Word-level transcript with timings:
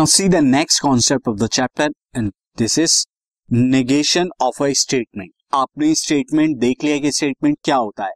Now 0.00 0.06
see 0.06 0.28
the 0.28 0.34
next 0.34 0.82
concept 0.82 1.28
of 1.28 1.36
the 1.36 1.46
chapter 1.46 1.90
and 2.16 2.32
this 2.58 2.78
is 2.78 2.92
negation 3.52 4.28
of 4.40 4.62
a 4.64 4.68
statement 4.72 5.30
आपने 5.54 5.94
statement 5.94 6.56
देख 6.56 6.84
लिया 6.84 6.98
कि 6.98 7.12
statement 7.12 7.58
क्या 7.64 7.76
होता 7.76 8.04
है? 8.04 8.12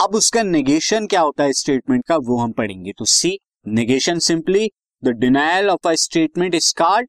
अब 0.00 0.14
उसका 0.14 0.42
नेगेशन 0.42 1.06
क्या 1.06 1.20
होता 1.20 1.44
है 1.44 1.52
स्टेटमेंट 1.52 2.04
का 2.06 2.16
वो 2.16 2.38
हम 2.38 2.52
पढ़ेंगे। 2.52 2.92
तो 2.92 3.04
see 3.04 3.38
negation 3.68 4.18
simply 4.18 4.70
the 5.04 5.08
denial 5.08 5.68
of 5.68 5.88
a 5.88 5.94
statement 5.94 6.54
is 6.54 6.72
called 6.76 7.08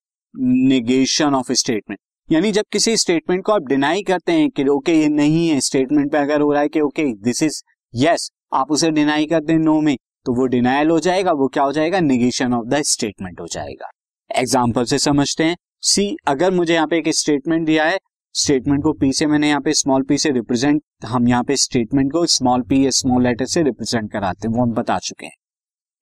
negation 0.68 1.36
of 1.36 1.52
statement 1.54 2.00
यानी 2.32 2.52
जब 2.52 2.66
किसी 2.71 2.97
स्टेटमेंट 2.97 3.43
को 3.45 3.52
आप 3.52 3.61
डिनाई 3.61 4.04
करते 4.04 4.32
हैं 4.32 4.50
कि 4.50 4.68
ओके 4.68 4.91
okay, 4.91 5.04
ये 5.04 5.09
नहीं 5.09 5.50
है 5.50 5.59
स्टेटमेंट 5.61 6.11
पे 6.11 6.18
अगर 6.18 6.41
हो 6.41 6.52
रहा 6.52 6.61
है 6.61 6.70
कि 6.70 6.82
ओके 6.82 7.13
दिस 7.13 7.43
इज़ 7.43 7.61
यस 7.93 8.32
आप 8.54 8.71
उसे 8.71 8.91
डिनाई 8.91 9.25
करते 9.25 9.54
हैं 9.54 9.59
नो 9.59 9.82
में 9.82 9.97
तो 10.25 10.34
वो 10.34 10.45
डिनायल 10.45 10.89
हो 10.89 10.99
जाएगा 10.99 11.31
वो 11.31 11.47
क्या 11.47 11.63
हो 11.63 11.71
जाएगा? 11.71 11.99
निगेशन 11.99 12.53
ऑफ़ 12.53 12.66
द 12.66 12.81
स्टेटमेंट 12.81 13.39
हो 13.39 13.47
जाएगा। 13.47 13.91
एग्ज़ाम्पल 14.35 14.85
से 14.85 14.99
समझते 14.99 15.44
हैं। 15.44 15.55
सी 15.84 16.16
अगर 16.27 16.52
मुझे 16.52 16.73
यहाँ 16.73 16.88
पे 16.88 16.98
एक 16.98 17.07
स्टेटमेंट 17.09 17.66
दिया 17.66 17.85
है 17.85 17.98
स्टेटमेंट 18.35 18.84
को 18.84 18.94
पी 18.94 19.11
से 19.13 19.25
मैंने 19.25 19.49
यहाँ 19.49 19.61
पे 19.61 19.73
स्मॉल 19.73 20.03
पी 20.03 20.17
से 20.17 20.31
रिप्रेजेंट 20.31 20.81
हम 21.05 21.27
यहाँ 21.27 21.44
पे 21.44 21.55
स्टेटमेंट 21.58 22.11
को 22.11 22.25
स्मॉल 22.27 22.61
पी 22.61 22.91
स्मॉल 22.91 23.23
लेटर 23.23 23.45
से 23.45 23.63
रिप्रेजेंट 23.63 24.11
कराते 24.11 24.48
हैं, 24.48 24.55
वो 24.55 24.61
हम 24.61 24.73
बता 24.73 24.98
चुके 24.99 25.25
हैं। 25.25 25.34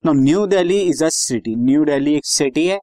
No 0.04 0.12
New 0.14 0.46
Delhi 0.46 0.80
is 0.80 1.04
a 1.04 1.08
city 1.10 1.54
New 1.56 1.84
Delhi 1.84 2.14
एक 2.14 2.26
सिटी 2.26 2.66
है। 2.66 2.78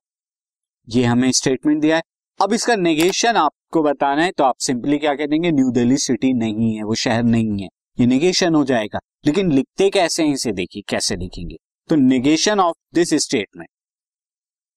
ये 0.88 1.04
हमें 1.06 1.32
स्टेटमेंट 1.32 1.82
दिया 1.82 1.96
है। 1.96 2.02
अब 2.40 2.54
इसका 2.54 2.76
नेगेशन 2.78 3.36
आपको 3.38 3.82
बताना 3.84 4.24
है 4.24 4.32
तो 4.32 4.44
आप 4.44 4.56
सिंपली 4.60 4.98
क्या 4.98 5.14
कह 5.16 5.28
देंगे? 5.28 5.52
न्यू 5.52 5.72
दिल्ली 5.72 5.98
सिटी 5.98 6.34
नहीं 6.36 6.74
है, 6.76 6.84
वो 6.84 6.96
शहर 6.96 7.24
नहीं 7.26 7.62
है। 7.62 7.68
ये 8.00 8.06
नेगेशन 8.08 8.56
हो 8.56 8.64
जाएगा। 8.66 9.00
लेकिन 9.26 9.52
लिखते 9.52 9.90
कैसे 9.90 10.24
हैं 10.24 10.34
इसे 10.34 10.52
देखिए, 10.54 10.84
कैसे 10.90 11.16
लिखेंगे। 11.16 11.58
तो 11.90 11.96
नेगेशन 11.98 12.60
ऑफ़ 12.60 12.76
दिस 12.94 13.14
स्टेटमेंट 13.16 13.70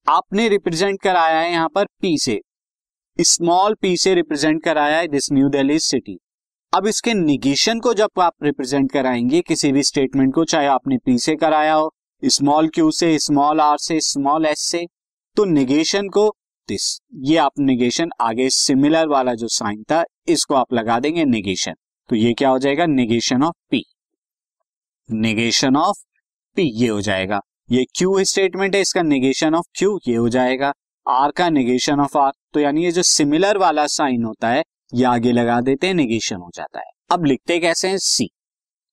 आपने 0.06 0.48
रिप्रेजेंट 0.48 1.00
कराया 1.02 1.38
है 1.40 1.50
यहाँ 1.50 1.68
पर 1.68 1.84
पी 2.02 2.16
से। 2.18 2.40
स्मॉल 3.18 3.74
पी 3.74 3.96
से 3.96 4.14
रिप्रेजेंट 4.14 4.62
कराया 4.64 4.96
है 4.98 5.06
दिस 5.08 5.30
न्यू 5.32 5.48
दिल्ली 5.48 5.78
सिटी 5.78 6.18
अब 6.72 6.86
इसके 6.86 7.14
निगेशन 7.14 7.80
को 7.80 7.92
जब 7.94 8.20
आप 8.20 8.32
रिप्रेजेंट 8.42 8.90
कराएँगे, 8.92 9.40
किसी 9.40 9.70
भी 9.72 9.82
स्टेटमेंट 9.82 10.34
को, 10.34 10.44
चाहे 10.44 10.66
आपने 10.66 10.98
पी 10.98 11.16
से 11.18 11.36
कराया 11.36 11.74
हो 11.74 11.92
स्मॉल 12.22 12.68
क्यू 12.68 12.90
से 12.90 13.18
स्मॉल 13.18 13.60
आर 13.60 13.78
से 13.78 14.00
स्मॉल 14.00 14.46
एस 14.46 14.60
से 14.62 14.84
तो 15.36 15.44
निगेशन 15.44 16.08
को 16.08 16.28
दिस 16.68 16.98
ये 17.22 17.36
आप 17.36 17.58
निगेशन 17.60 18.10
आगे 18.20 18.48
सिमिलर 18.50 19.08
वाला 19.08 19.34
जो 19.34 19.48
साइन 19.50 19.82
था, 19.82 20.04
इसको 20.28 20.54
आप 20.54 20.72
लगा 20.72 20.98
देंगे 21.00 21.24
निगेशन 21.24 21.74
तो 22.10 22.16
ये 22.16 22.32
क्या 22.34 22.48
हो 22.48 22.58
जाएगा? 22.58 22.86
Negation 22.86 23.42
of 23.42 23.54
P 23.70 23.84
negation 25.08 25.76
of 25.76 26.04
P 26.56 26.70
ये 26.74 26.88
हो 26.88 27.00
जाएगा। 27.00 27.40
ये 27.68 27.84
क्यू 27.96 28.24
स्टेटमेंट 28.24 28.74
है, 28.74 28.80
इसका 28.80 29.02
निगेशन 29.02 29.54
ऑफ़ 29.54 29.66
क्यू 29.76 29.98
ये 30.08 30.14
हो 30.16 30.28
जाएगा। 30.28 30.72
आर 31.06 31.30
का 31.30 31.48
निगेशन 31.50 32.00
ऑफ़ 32.00 32.16
आर 32.18 32.32
तो 32.54 32.60
यानी 32.60 32.84
ये 32.84 32.90
जो 32.92 33.02
सिमिलर 33.02 33.58
वाला 33.58 33.86
साइन 33.88 34.24
होता 34.24 34.48
है, 34.48 34.62
ये 34.94 35.04
आगे 35.06 35.32
लगा 35.32 35.60
देते 35.60 35.86
हैं 35.86 35.94
निगेशन 35.94 36.36
हो 36.36 36.50
जाता 36.54 36.80
है। 36.80 36.90
अब 37.10 37.24
लिखते 37.24 37.58
कैसे 37.60 37.88
हैं 37.88 37.98
सी 38.00 38.28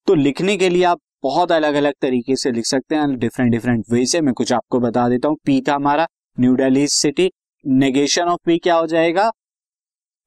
तो 0.08 0.14
लिखने 0.16 0.56
के 0.58 0.70
लिए 0.70 0.84
आप 0.84 1.00
बहुत 1.24 1.52
अलग 1.52 1.74
अलग 1.76 1.94
तरीके 2.02 2.36
से 2.36 2.52
लिख 2.52 2.66
सकते 2.66 2.96
हैं 2.96 3.18
डिफरेंट 3.20 3.52
डिफरेंट 3.52 3.84
वे 3.92 4.06
से। 4.06 4.22
मैं 4.22 4.34
कुछ 4.34 4.54
आपको 4.54 4.80
बता 4.80 5.08
देता 5.10 5.28
हूँ। 5.28 5.38
पी 5.46 5.60
था 5.62 5.76
हमारा 5.76 6.08
New 6.38 6.56
Delhi 6.56 6.88
city 6.90 7.30
negation 7.66 8.30
of 8.30 8.40
P 8.46 8.58
क्या 8.60 8.76
हो 8.76 8.88
जाएगा? 8.88 9.30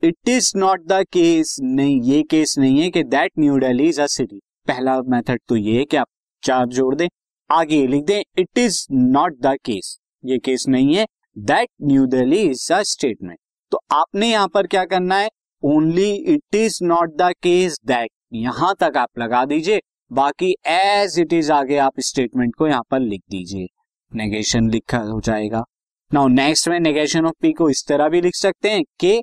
It 0.02 0.28
is 0.28 0.52
not 0.56 0.86
the 0.86 1.04
case 1.12 1.56
नहीं, 1.62 2.00
ये 2.02 2.22
केस 2.22 2.54
नहीं 2.58 2.80
है 2.80 2.90
कि 2.90 3.02
that 3.04 3.30
New 3.38 3.58
Delhi 3.58 3.88
is 3.88 4.00
a 4.00 4.06
city 4.08 4.40
पहला 4.68 5.00
मेथड 5.08 5.40
तो 5.48 5.56
ये 5.56 5.78
है 5.78 5.84
कि 5.84 5.96
आप 5.96 6.06
चार 6.42 6.66
जोड़ 6.68 6.94
दें। 6.94 7.08
आगे 7.50 7.86
लिख 7.86 8.04
दें 8.04 8.20
it 8.38 8.58
is 8.58 8.86
not 8.92 9.38
the 9.40 9.56
case 9.64 9.98
ये 10.24 10.38
केस 10.38 10.64
नहीं 10.68 10.94
है। 10.94 11.06
That 11.36 11.68
New 11.82 12.06
Delhi 12.08 12.40
is 12.40 12.72
a 12.72 12.82
statement 12.84 13.38
तो 13.72 13.80
आपने 13.92 14.30
यहाँ 14.30 14.48
पर 14.48 14.66
क्या 14.66 14.84
करना 14.84 15.16
है? 15.16 15.28
Only 15.62 16.10
it 16.34 16.54
is 16.54 16.78
not 16.84 17.16
the 17.16 17.32
case 17.42 17.78
that 17.86 18.10
यहाँ 18.32 18.74
तक 18.80 18.96
आप 18.96 19.18
लगा 19.18 19.44
दीजिए। 19.44 19.80
बाकी 20.10 20.54
एज 20.68 21.18
इट 21.18 21.32
इज़ 21.32 21.50
आगे 21.52 21.76
आप 21.78 22.00
स्टेटमेंट 22.00 22.54
को 22.54 22.66
यहाँ 22.68 22.82
पर 22.90 23.00
लिख 23.00 23.22
दीजिए। 23.30 23.66
नेगेशन 24.12 24.70
लिखा 24.70 24.98
हो 25.00 25.20
जाएगा। 25.20 25.64
नाउ 26.10 26.28
नेक्स्ट 26.28 26.68
में 26.68 26.78
नेगेशन 26.80 27.26
ऑफ़ 27.26 27.34
पी 27.42 27.52
को 27.52 27.68
इस 27.70 27.84
तरह 27.88 28.08
भी 28.08 28.20
लिख 28.20 28.34
सकते 28.34 28.70
हैं 28.70 28.82
कि 29.00 29.16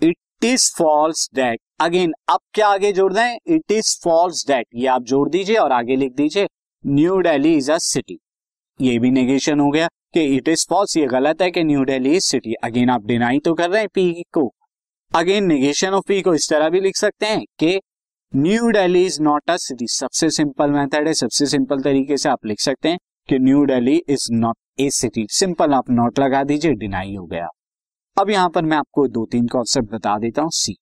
it 0.00 0.44
is 0.44 0.70
false 0.78 1.28
that 1.34 1.60
again 1.80 2.12
अब 2.28 2.40
क्या 2.54 2.68
आगे 2.68 2.92
जोड़ 2.92 3.12
दें? 3.12 3.38
इट 3.46 3.72
इज़ 3.72 3.98
फॉल्स 4.04 4.46
दैट 4.46 4.66
ये 4.74 4.86
आप 4.88 5.02
जोड़ 5.04 5.28
दीजिए 5.30 5.56
और 5.56 5.72
आगे 5.72 5.96
लिख 5.96 6.12
दीजिए। 6.14 6.46
New 6.84 7.18
Delhi 7.20 7.54
is 7.56 7.70
a 7.72 7.76
city. 7.80 8.18
ये 8.80 8.98
भी 8.98 9.10
नेगेशन 9.10 9.60
हो 9.60 9.70
गया 9.70 9.88
कि 10.14 10.24
इट 10.36 10.48
इज़ 10.48 10.64
फॉल्स 10.70 10.96
ये 10.96 11.06
गलत 11.08 11.42
है 11.42 11.50
कि 11.50 11.64
New 11.64 11.82
Delhi 11.84 12.14
is 12.16 12.24
city. 12.24 12.54
Again 12.64 12.90
आप 12.90 13.04
डिनाई 13.06 13.38
तो 13.38 13.54
कर 13.54 13.70
रहे 13.70 13.80
हैं 13.80 13.88
पी 13.94 14.22
को। 14.32 14.50
अगेन 15.12 15.44
नेगेशन 15.44 15.94
ऑफ़ 15.94 16.04
पी 16.08 16.20
को 16.22 16.34
इस 16.34 16.48
तरह 16.50 16.68
भी 16.70 16.80
लिख 16.80 16.96
सकते 16.96 17.26
हैं 17.26 17.44
कि 17.58 17.80
New 18.32 18.70
Delhi 18.70 19.04
is 19.06 19.20
not 19.22 19.50
a 19.50 19.56
city 19.58 19.86
सबसे 19.88 20.30
सिंपल 20.30 20.70
मेथड 20.70 21.08
है, 21.08 21.14
सबसे 21.14 21.46
सिंपल 21.46 21.82
तरीके 21.82 22.16
से 22.16 22.28
आप 22.28 22.46
लिख 22.46 22.60
सकते 22.60 22.88
हैं 22.88 22.98
कि 23.28 23.38
New 23.38 23.64
Delhi 23.64 23.96
is 24.08 24.28
not 24.32 24.56
a 24.80 24.88
city 24.92 25.26
simple 25.32 25.72
आप 25.74 25.90
नॉट 25.90 26.18
लगा 26.18 26.42
दीजिए 26.44 26.72
डिनाई 26.76 27.14
हो 27.14 27.26
गया। 27.26 27.48
अब 28.16 28.30
यहाँ 28.30 28.48
पर 28.50 28.64
मैं 28.64 28.76
आपको 28.76 29.06
दो 29.08 29.24
तीन 29.32 29.46
कॉन्सेप्ट 29.48 29.90
बता 29.90 30.18
देता 30.18 30.42
हूँ 30.42 30.50
सी 30.54 30.76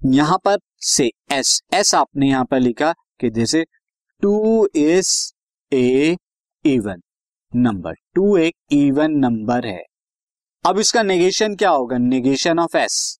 यहाँ 0.00 0.38
पर 0.44 0.58
से 0.84 1.10
एस 1.32 1.60
एस 1.74 1.94
आपने 1.94 2.28
यहाँ 2.28 2.44
पर 2.44 2.60
लिखा 2.60 2.92
कि 3.20 3.30
जैसे 3.30 3.64
two 4.22 4.66
is 4.76 5.10
a 5.72 6.16
even 6.64 7.00
number 7.52 7.94
two 8.14 8.36
एक 8.36 8.54
इवन 8.72 9.12
नंबर 9.18 9.66
है. 9.66 9.82
अब 10.64 10.78
इसका 10.78 11.02
नेगेशन 11.02 11.54
क्या 11.56 11.70
होगा? 11.70 11.98
नेगेशन 11.98 12.58
ऑफ़ 12.58 12.76
एस 12.76 13.18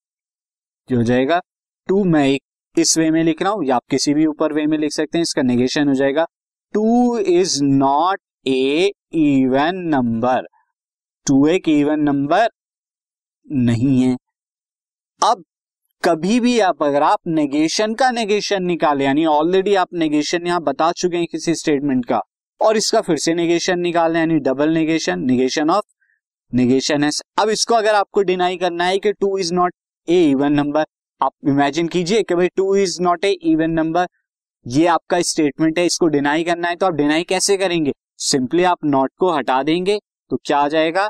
जो 0.88 0.96
हो 0.96 1.02
जाएगा 1.02 1.40
टू, 1.88 2.02
मैं 2.04 2.26
एक 2.28 2.42
इस 2.76 2.96
वे 2.98 3.10
में 3.10 3.22
लिख 3.24 3.42
रहा 3.42 3.52
हूँ, 3.52 3.64
या 3.64 3.76
आप 3.76 3.82
किसी 3.90 4.14
भी 4.14 4.26
ऊपर 4.26 4.52
वे 4.52 4.66
में 4.66 4.76
लिख 4.78 4.92
सकते 4.92 5.18
हैं, 5.18 5.22
इसका 5.22 5.42
नेगेशन 5.42 5.88
हो 5.88 5.94
जाएगा 5.94 6.26
two 6.74 7.18
is 7.18 7.62
not 7.64 8.20
a 8.46 8.90
even 9.14 9.76
number 9.88 10.46
two 11.26 11.46
एक 11.48 11.68
इवन 11.68 12.00
नंबर 12.00 12.48
नहीं 13.46 14.00
है। 14.00 14.16
अब 15.20 15.44
कभी 16.06 16.38
भी 16.40 16.58
आप, 16.60 16.82
अगर 16.82 17.02
आप 17.02 17.18
नेगेशन 17.28 17.94
का 17.94 18.10
नेगेशन 18.10 18.62
निकाले, 18.64 19.04
यानी 19.04 19.24
ऑलरेडी 19.26 19.74
आप 19.74 19.94
नेगेशन 19.94 20.46
यहाँ 20.46 20.60
बता 20.62 20.90
चुके 20.92 21.16
हैं 21.16 21.26
किसी 21.26 21.54
स्टेटमेंट 21.54 22.04
का, 22.06 22.20
और 22.60 22.76
इसका 22.76 23.00
फिर 23.00 23.16
से 23.16 23.34
नेगेशन 23.34 23.78
निकालना 23.80 24.18
यानी 24.18 24.38
double 24.40 24.70
negation 24.70 25.20
negation 25.20 25.70
of 25.70 25.84
negation 26.52 27.04
है 27.04 27.10
अब 27.38 27.48
इसको 27.50 27.74
अगर 27.74 27.94
आपको 27.94 28.22
डिनाई 28.22 28.56
करना 28.56 28.84
है 28.84 28.98
कि 28.98 29.12
two 29.12 29.36
is 29.38 29.52
not 29.54 29.74
a 30.08 30.22
even 30.24 30.52
number 30.52 30.84
आप 31.20 31.32
इमेजिन 31.48 31.88
कीजिए 31.88 32.22
कि 32.22 32.34
भाई 32.34 32.48
two 32.56 32.74
is 32.76 32.96
not 33.02 33.24
a 33.24 33.30
even 33.44 33.70
number 33.72 34.06
ये 34.66 34.86
आपका 34.88 35.20
स्टेटमेंट 35.22 35.78
है, 35.78 35.86
इसको 35.86 36.06
डिनाई 36.08 36.44
करना 36.44 36.68
है 36.68 36.76
तो 36.76 36.86
आप 36.86 36.94
डिनाई 36.94 37.24
कैसे 37.24 37.56
करेंगे? 37.56 37.92
सिंपली 38.20 38.62
आप 38.64 38.84
नॉट 38.84 39.12
को 39.18 39.32
हटा 39.32 39.62
देंगे 39.62 39.98
तो 40.30 40.36
क्या 40.36 40.58
आ 40.58 40.68
जाएगा? 40.68 41.08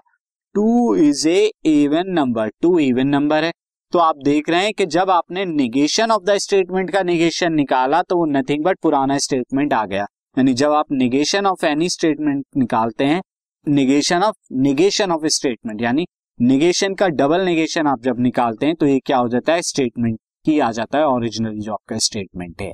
Two 0.54 0.94
is 0.96 1.28
a 1.28 1.50
even 1.66 2.12
number 2.12 2.50
two 2.62 2.78
even 2.80 3.08
number 3.08 3.44
है। 3.44 3.52
तो 3.92 3.98
आप 3.98 4.16
देख 4.16 4.48
रहे 4.50 4.64
हैं 4.64 4.72
कि 4.74 4.84
जब 4.86 5.10
आपने 5.10 5.44
निगेशन 5.44 6.10
ऑफ़ 6.10 6.22
द 6.24 6.36
स्टेटमेंट 6.38 6.90
का 6.90 7.02
निगेशन 7.02 7.52
निकाला 7.52 8.02
तो 8.02 8.16
वो 8.16 8.24
नथिंग 8.26 8.64
बट 8.64 8.78
पुराना 8.82 9.18
स्टेटमेंट 9.18 9.72
आ 9.72 9.84
गया। 9.86 10.06
यानी 10.36 10.54
जब 10.54 10.72
आप 10.72 10.92
निगेशन 10.92 11.46
ऑफ़ 11.46 11.64
एनी 11.66 11.88
स्टेटमेंट 11.88 12.44
निकालते 12.56 13.04
हैं 13.04 13.20
negation 13.66 14.22
of 14.22 14.36
negation 14.52 15.12
of 15.12 15.26
statement 15.28 15.82
यानी 15.82 16.06
निगेशन 16.38 16.94
का 16.94 17.08
डबल 17.10 17.44
निगेशन 17.44 17.86
आप 17.86 18.02
जब 18.02 18.20
निकालते 18.20 18.66
हैं 18.66 18.74
तो 18.74 18.86
ये 18.86 18.98
क्या 19.06 19.18
हो 19.18 19.28
जाता 19.28 19.52
है? 19.52 19.62
स्टेटमेंट 19.62 20.18
की 20.46 20.58
आ 20.60 20.70
जाता 20.72 20.98
है 20.98 21.06
ओरिजिनल 21.06 21.58
जो 21.60 21.72
आपका 21.72 21.98
स्टेटमेंट 21.98 22.62
है। 22.62 22.72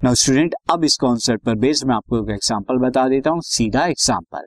नाउ 0.00 0.14
स्टूडेंट 0.14 0.54
अब 0.70 0.84
इस 0.84 0.96
कॉन्सेप्ट 0.96 1.44
पर 1.44 1.54
बेस्ड 1.56 1.86
मैं 1.86 1.94
आपको 1.94 2.18
एक 2.18 2.30
एग्जांपल 2.30 2.78
बता 2.78 3.08
देता 3.08 3.30
हूँ, 3.30 3.40
सीधा 3.42 3.86
example 3.86 4.46